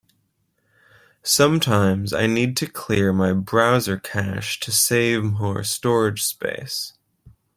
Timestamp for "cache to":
3.99-4.71